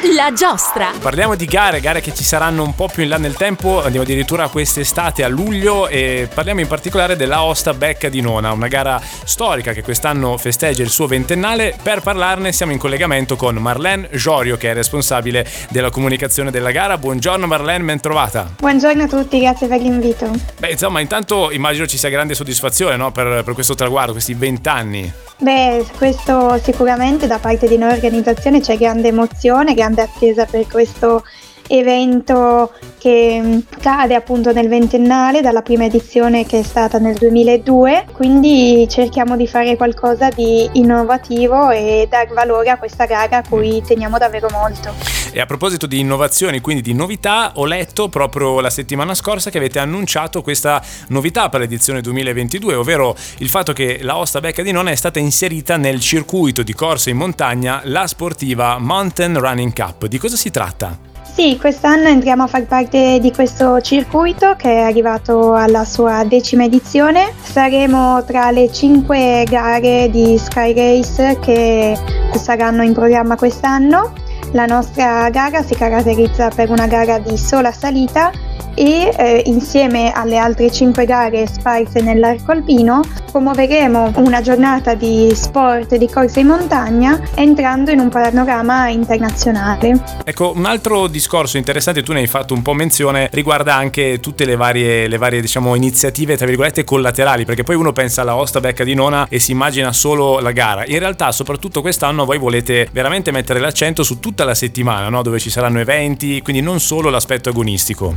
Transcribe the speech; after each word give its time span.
La 0.16 0.32
giostra. 0.32 0.92
Parliamo 0.98 1.34
di 1.34 1.44
gare, 1.44 1.80
gare 1.80 2.00
che 2.00 2.14
ci 2.14 2.24
saranno 2.24 2.62
un 2.62 2.74
po' 2.74 2.88
più 2.88 3.02
in 3.02 3.10
là 3.10 3.18
nel 3.18 3.34
tempo, 3.34 3.82
andiamo 3.82 4.02
addirittura 4.02 4.48
quest'estate 4.48 5.22
a 5.22 5.28
luglio 5.28 5.88
e 5.88 6.26
parliamo 6.32 6.60
in 6.60 6.66
particolare 6.66 7.16
della 7.16 7.42
Osta 7.42 7.74
Becca 7.74 8.08
di 8.08 8.22
Nona, 8.22 8.50
una 8.52 8.68
gara 8.68 9.00
storica 9.24 9.72
che 9.72 9.82
quest'anno 9.82 10.38
festeggia 10.38 10.82
il 10.82 10.88
suo 10.88 11.06
ventennale. 11.06 11.76
Per 11.82 12.00
parlarne 12.00 12.50
siamo 12.52 12.72
in 12.72 12.78
collegamento 12.78 13.36
con 13.36 13.56
Marlene 13.56 14.08
Giorio 14.12 14.56
che 14.56 14.70
è 14.70 14.74
responsabile 14.74 15.46
della 15.68 15.90
comunicazione 15.90 16.50
della 16.50 16.70
gara. 16.70 16.96
Buongiorno 16.96 17.46
Marlene, 17.46 17.84
ben 17.84 18.00
trovata. 18.00 18.50
Buongiorno 18.58 19.02
a 19.02 19.06
tutti, 19.06 19.38
grazie 19.38 19.66
per 19.66 19.80
l'invito. 19.80 20.30
Beh, 20.58 20.70
insomma, 20.70 21.00
intanto 21.00 21.50
immagino 21.50 21.86
ci 21.86 21.98
sia 21.98 22.08
grande 22.08 22.34
soddisfazione 22.34 22.96
no, 22.96 23.12
per, 23.12 23.42
per 23.44 23.52
questo 23.52 23.74
traguardo, 23.74 24.12
questi 24.12 24.32
vent'anni. 24.32 25.12
Beh, 25.40 25.86
questo 25.96 26.58
sicuramente 26.62 27.26
da 27.26 27.38
parte 27.38 27.66
di 27.66 27.78
noi 27.78 27.92
organizzazione 27.92 28.60
c'è 28.60 28.76
grande 28.76 29.08
emozione, 29.08 29.72
grande 29.72 29.89
grande 29.90 30.02
attesa 30.02 30.44
per 30.46 30.66
questo 30.66 31.24
evento 31.70 32.72
che 32.98 33.40
mm, 33.40 33.58
cade 33.80 34.14
appunto 34.14 34.52
nel 34.52 34.68
ventennale 34.68 35.40
dalla 35.40 35.62
prima 35.62 35.84
edizione 35.84 36.44
che 36.44 36.60
è 36.60 36.62
stata 36.62 36.98
nel 36.98 37.14
2002, 37.14 38.06
quindi 38.12 38.86
cerchiamo 38.88 39.36
di 39.36 39.46
fare 39.46 39.76
qualcosa 39.76 40.28
di 40.28 40.68
innovativo 40.74 41.70
e 41.70 42.06
dar 42.10 42.28
valore 42.28 42.70
a 42.70 42.78
questa 42.78 43.06
gara 43.06 43.38
a 43.38 43.42
cui 43.48 43.82
teniamo 43.86 44.18
davvero 44.18 44.48
molto. 44.50 44.92
E 45.32 45.40
a 45.40 45.46
proposito 45.46 45.86
di 45.86 46.00
innovazioni, 46.00 46.60
quindi 46.60 46.82
di 46.82 46.92
novità, 46.92 47.52
ho 47.54 47.64
letto 47.64 48.08
proprio 48.08 48.60
la 48.60 48.70
settimana 48.70 49.14
scorsa 49.14 49.48
che 49.48 49.58
avete 49.58 49.78
annunciato 49.78 50.42
questa 50.42 50.82
novità 51.08 51.48
per 51.48 51.60
l'edizione 51.60 52.00
2022, 52.00 52.74
ovvero 52.74 53.14
il 53.38 53.48
fatto 53.48 53.72
che 53.72 54.00
la 54.02 54.16
Osta 54.16 54.40
Becca 54.40 54.62
di 54.62 54.72
Nona 54.72 54.90
è 54.90 54.96
stata 54.96 55.20
inserita 55.20 55.76
nel 55.76 56.00
circuito 56.00 56.62
di 56.62 56.74
corsa 56.74 57.10
in 57.10 57.16
montagna, 57.16 57.80
la 57.84 58.06
sportiva 58.08 58.78
Mountain 58.78 59.38
Running 59.38 59.72
Cup. 59.72 60.06
Di 60.06 60.18
cosa 60.18 60.36
si 60.36 60.50
tratta? 60.50 61.09
Sì, 61.32 61.56
quest'anno 61.58 62.08
entriamo 62.08 62.42
a 62.42 62.46
far 62.46 62.66
parte 62.66 63.18
di 63.20 63.32
questo 63.32 63.80
circuito 63.80 64.56
che 64.56 64.74
è 64.74 64.80
arrivato 64.80 65.54
alla 65.54 65.84
sua 65.84 66.24
decima 66.24 66.64
edizione. 66.64 67.32
Saremo 67.40 68.22
tra 68.24 68.50
le 68.50 68.70
cinque 68.70 69.44
gare 69.48 70.10
di 70.10 70.36
Sky 70.36 70.74
Race 70.74 71.38
che 71.40 71.96
saranno 72.34 72.82
in 72.82 72.92
programma 72.92 73.36
quest'anno. 73.36 74.12
La 74.52 74.66
nostra 74.66 75.30
gara 75.30 75.62
si 75.62 75.74
caratterizza 75.74 76.50
per 76.50 76.70
una 76.70 76.86
gara 76.86 77.18
di 77.18 77.38
sola 77.38 77.72
salita 77.72 78.32
e 78.80 79.12
eh, 79.14 79.42
insieme 79.44 80.10
alle 80.10 80.38
altre 80.38 80.70
5 80.72 81.04
gare 81.04 81.46
sparse 81.46 82.00
nell'arco 82.00 82.52
alpino 82.52 83.02
promuoveremo 83.30 84.12
una 84.16 84.40
giornata 84.40 84.94
di 84.94 85.30
sport 85.34 85.96
di 85.96 86.08
corsa 86.08 86.40
in 86.40 86.46
montagna 86.46 87.20
entrando 87.34 87.90
in 87.90 88.00
un 88.00 88.08
panorama 88.08 88.88
internazionale. 88.88 90.02
Ecco, 90.24 90.52
un 90.56 90.64
altro 90.64 91.08
discorso 91.08 91.58
interessante, 91.58 92.02
tu 92.02 92.12
ne 92.12 92.20
hai 92.20 92.26
fatto 92.26 92.54
un 92.54 92.62
po' 92.62 92.72
menzione, 92.72 93.28
riguarda 93.32 93.74
anche 93.74 94.18
tutte 94.18 94.46
le 94.46 94.56
varie, 94.56 95.06
le 95.08 95.18
varie 95.18 95.42
diciamo, 95.42 95.74
iniziative, 95.74 96.38
tra 96.38 96.46
virgolette, 96.46 96.82
collaterali, 96.82 97.44
perché 97.44 97.62
poi 97.62 97.76
uno 97.76 97.92
pensa 97.92 98.22
alla 98.22 98.34
Osta 98.34 98.60
Becca 98.60 98.82
di 98.82 98.94
Nona 98.94 99.26
e 99.28 99.38
si 99.38 99.52
immagina 99.52 99.92
solo 99.92 100.40
la 100.40 100.52
gara. 100.52 100.84
In 100.86 100.98
realtà, 100.98 101.32
soprattutto 101.32 101.82
quest'anno, 101.82 102.24
voi 102.24 102.38
volete 102.38 102.88
veramente 102.92 103.30
mettere 103.30 103.60
l'accento 103.60 104.02
su 104.02 104.20
tutta 104.20 104.44
la 104.44 104.54
settimana, 104.54 105.10
no? 105.10 105.22
dove 105.22 105.38
ci 105.38 105.50
saranno 105.50 105.80
eventi, 105.80 106.40
quindi 106.40 106.62
non 106.62 106.80
solo 106.80 107.10
l'aspetto 107.10 107.50
agonistico. 107.50 108.16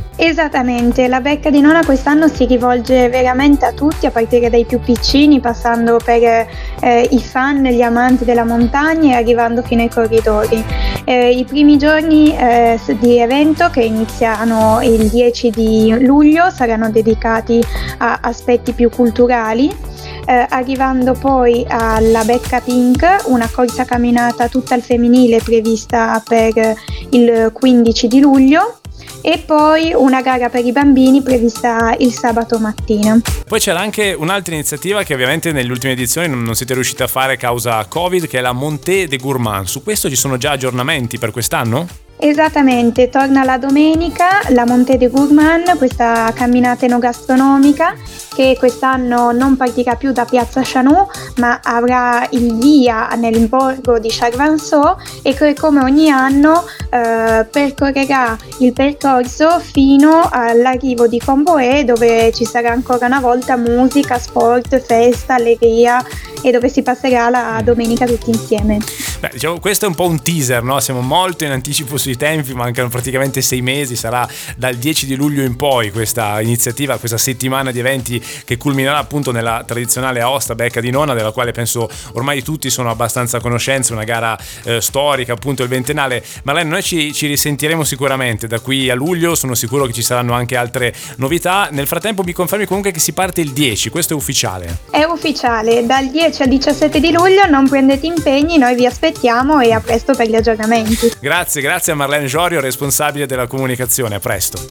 Esattamente, 0.54 1.08
la 1.08 1.20
Becca 1.20 1.50
di 1.50 1.60
Nona 1.60 1.84
quest'anno 1.84 2.28
si 2.28 2.44
rivolge 2.44 3.08
veramente 3.08 3.64
a 3.64 3.72
tutti, 3.72 4.06
a 4.06 4.12
partire 4.12 4.50
dai 4.50 4.64
più 4.64 4.78
piccini, 4.78 5.40
passando 5.40 5.96
per 5.96 6.46
eh, 6.80 7.08
i 7.10 7.18
fan, 7.18 7.64
gli 7.64 7.82
amanti 7.82 8.24
della 8.24 8.44
montagna 8.44 9.14
e 9.14 9.16
arrivando 9.16 9.62
fino 9.62 9.82
ai 9.82 9.90
corridori. 9.90 10.64
Eh, 11.02 11.30
I 11.30 11.44
primi 11.44 11.76
giorni 11.76 12.36
eh, 12.36 12.78
di 13.00 13.18
evento 13.18 13.68
che 13.68 13.82
iniziano 13.82 14.78
il 14.80 15.08
10 15.08 15.50
di 15.50 15.96
luglio 15.98 16.48
saranno 16.50 16.88
dedicati 16.88 17.60
a 17.98 18.20
aspetti 18.22 18.74
più 18.74 18.90
culturali. 18.90 19.76
Eh, 20.24 20.46
arrivando 20.50 21.14
poi 21.14 21.66
alla 21.68 22.22
Becca 22.22 22.60
Pink, 22.60 23.24
una 23.24 23.50
corsa 23.52 23.84
camminata 23.84 24.46
tutta 24.46 24.76
al 24.76 24.82
femminile 24.82 25.40
prevista 25.42 26.22
per 26.24 26.76
il 27.10 27.50
15 27.52 28.06
di 28.06 28.20
luglio 28.20 28.78
e 29.26 29.38
poi 29.38 29.94
una 29.96 30.20
gara 30.20 30.50
per 30.50 30.66
i 30.66 30.70
bambini 30.70 31.22
prevista 31.22 31.96
il 31.98 32.12
sabato 32.12 32.58
mattina. 32.58 33.18
Poi 33.48 33.58
c'era 33.58 33.80
anche 33.80 34.12
un'altra 34.12 34.52
iniziativa 34.52 35.02
che 35.02 35.14
ovviamente 35.14 35.50
nelle 35.50 35.70
ultime 35.70 35.94
edizioni 35.94 36.28
non 36.28 36.54
siete 36.54 36.74
riusciti 36.74 37.02
a 37.02 37.06
fare 37.06 37.38
causa 37.38 37.82
Covid, 37.86 38.26
che 38.26 38.38
è 38.38 38.42
la 38.42 38.52
Montée 38.52 39.08
de 39.08 39.16
Gourmand. 39.16 39.64
Su 39.64 39.82
questo 39.82 40.10
ci 40.10 40.16
sono 40.16 40.36
già 40.36 40.50
aggiornamenti 40.50 41.18
per 41.18 41.30
quest'anno? 41.30 42.03
Esattamente, 42.16 43.08
torna 43.08 43.44
la 43.44 43.58
domenica 43.58 44.40
la 44.48 44.64
Monte 44.64 44.96
de 44.96 45.08
Gourmand, 45.08 45.76
questa 45.76 46.32
camminata 46.34 46.84
enogastronomica 46.84 47.94
che 48.34 48.56
quest'anno 48.58 49.32
non 49.32 49.56
partirà 49.56 49.94
più 49.94 50.12
da 50.12 50.24
Piazza 50.24 50.60
Chanou 50.64 51.08
ma 51.36 51.60
avrà 51.62 52.26
il 52.30 52.54
via 52.56 53.08
nel 53.16 53.46
borgo 53.48 53.98
di 53.98 54.08
Charvanceau 54.10 54.96
e 55.22 55.34
che 55.34 55.54
come 55.54 55.82
ogni 55.82 56.10
anno 56.10 56.64
eh, 56.90 57.46
percorrerà 57.50 58.36
il 58.58 58.72
percorso 58.72 59.60
fino 59.60 60.28
all'arrivo 60.30 61.06
di 61.06 61.18
Comboé 61.18 61.84
dove 61.84 62.32
ci 62.32 62.44
sarà 62.44 62.70
ancora 62.70 63.06
una 63.06 63.20
volta 63.20 63.56
musica, 63.56 64.18
sport, 64.18 64.80
festa, 64.80 65.34
allegria 65.34 66.04
e 66.42 66.50
dove 66.50 66.68
si 66.68 66.82
passerà 66.82 67.30
la 67.30 67.60
domenica 67.64 68.04
tutti 68.04 68.30
insieme. 68.30 68.78
Beh, 69.20 69.30
diciamo, 69.32 69.58
questo 69.60 69.84
è 69.86 69.88
un 69.88 69.94
po' 69.94 70.06
un 70.06 70.22
teaser, 70.22 70.62
no? 70.62 70.80
Siamo 70.80 71.00
molto 71.00 71.44
in 71.44 71.50
anticipo 71.50 71.96
sui 71.96 72.16
tempi, 72.16 72.52
mancano 72.52 72.88
praticamente 72.88 73.40
sei 73.42 73.62
mesi, 73.62 73.96
sarà 73.96 74.28
dal 74.56 74.74
10 74.74 75.06
di 75.06 75.14
luglio 75.14 75.42
in 75.42 75.56
poi 75.56 75.90
questa 75.90 76.40
iniziativa, 76.40 76.98
questa 76.98 77.16
settimana 77.16 77.70
di 77.70 77.78
eventi 77.78 78.22
che 78.44 78.56
culminerà 78.56 78.98
appunto 78.98 79.30
nella 79.30 79.62
tradizionale 79.66 80.20
Aosta 80.20 80.54
Becca 80.54 80.80
di 80.80 80.90
Nona, 80.90 81.14
della 81.14 81.30
quale 81.30 81.52
penso 81.52 81.88
ormai 82.12 82.42
tutti 82.42 82.70
sono 82.70 82.90
abbastanza 82.90 83.38
a 83.38 83.40
conoscenza, 83.40 83.92
una 83.92 84.04
gara 84.04 84.36
eh, 84.64 84.80
storica, 84.80 85.32
appunto 85.32 85.62
il 85.62 85.68
ventennale. 85.68 86.22
Marlene, 86.42 86.68
noi 86.68 86.82
ci, 86.82 87.12
ci 87.12 87.26
risentiremo 87.26 87.84
sicuramente 87.84 88.46
da 88.46 88.60
qui 88.60 88.90
a 88.90 88.94
luglio, 88.94 89.34
sono 89.34 89.54
sicuro 89.54 89.86
che 89.86 89.92
ci 89.92 90.02
saranno 90.02 90.34
anche 90.34 90.56
altre 90.56 90.92
novità. 91.16 91.68
Nel 91.70 91.86
frattempo 91.86 92.22
mi 92.24 92.32
confermi 92.32 92.66
comunque 92.66 92.90
che 92.90 93.00
si 93.00 93.12
parte 93.12 93.40
il 93.40 93.52
10, 93.52 93.90
questo 93.90 94.12
è 94.12 94.16
ufficiale? 94.16 94.80
È 94.90 95.04
ufficiale, 95.04 95.86
dal 95.86 96.10
10 96.10 96.42
al 96.42 96.48
17 96.48 97.00
di 97.00 97.12
luglio 97.12 97.46
non 97.46 97.68
prendete 97.68 98.06
impegni, 98.06 98.58
noi 98.58 98.74
vi 98.74 98.84
aspettiamo 98.84 99.03
aspettiamo 99.04 99.60
e 99.60 99.70
a 99.72 99.80
presto 99.80 100.14
per 100.14 100.28
gli 100.28 100.34
aggiornamenti. 100.34 101.12
Grazie, 101.20 101.60
grazie 101.60 101.92
a 101.92 101.96
Marlene 101.96 102.26
Giorio, 102.26 102.60
responsabile 102.60 103.26
della 103.26 103.46
comunicazione. 103.46 104.14
A 104.14 104.20
presto. 104.20 104.66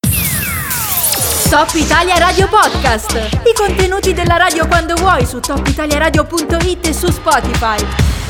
Top 1.50 1.70
Italia 1.76 2.18
Radio 2.18 2.48
Podcast. 2.48 3.14
I 3.44 3.54
contenuti 3.54 4.14
della 4.14 4.38
radio 4.38 4.66
quando 4.66 4.96
vuoi 4.96 5.24
su 5.28 5.40
topitaliaradio.it 5.40 6.88
e 6.88 6.94
su 6.94 7.12
Spotify. 7.12 8.23